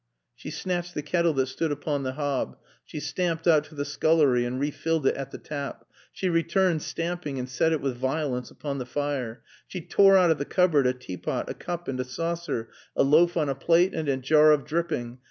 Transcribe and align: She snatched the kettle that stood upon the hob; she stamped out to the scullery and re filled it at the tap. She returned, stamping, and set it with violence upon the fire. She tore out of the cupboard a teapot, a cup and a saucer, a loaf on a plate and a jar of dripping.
She 0.35 0.49
snatched 0.49 0.95
the 0.95 1.03
kettle 1.03 1.33
that 1.33 1.45
stood 1.45 1.71
upon 1.71 2.01
the 2.01 2.13
hob; 2.13 2.57
she 2.83 2.99
stamped 2.99 3.45
out 3.45 3.65
to 3.65 3.75
the 3.75 3.85
scullery 3.85 4.45
and 4.45 4.59
re 4.59 4.71
filled 4.71 5.05
it 5.05 5.13
at 5.13 5.29
the 5.29 5.37
tap. 5.37 5.85
She 6.11 6.27
returned, 6.27 6.81
stamping, 6.81 7.37
and 7.37 7.47
set 7.47 7.71
it 7.71 7.81
with 7.81 7.97
violence 7.97 8.49
upon 8.49 8.79
the 8.79 8.87
fire. 8.87 9.43
She 9.67 9.79
tore 9.79 10.17
out 10.17 10.31
of 10.31 10.39
the 10.39 10.43
cupboard 10.45 10.87
a 10.87 10.93
teapot, 10.93 11.51
a 11.51 11.53
cup 11.53 11.87
and 11.87 11.99
a 11.99 12.03
saucer, 12.03 12.69
a 12.95 13.03
loaf 13.03 13.37
on 13.37 13.47
a 13.47 13.53
plate 13.53 13.93
and 13.93 14.09
a 14.09 14.17
jar 14.17 14.49
of 14.51 14.65
dripping. 14.65 15.19